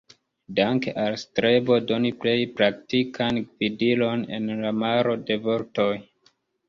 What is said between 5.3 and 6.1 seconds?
vortoj.